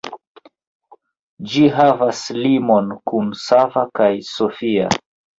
[1.49, 4.89] Ĝi havas limon kun Sava kaj Sofia.